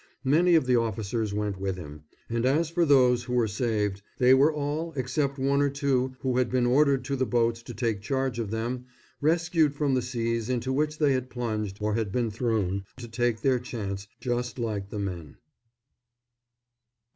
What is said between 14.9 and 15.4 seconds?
men.